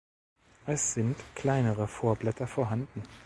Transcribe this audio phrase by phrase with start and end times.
[0.65, 3.03] Es sind kleinere Vorblätter vorhanden.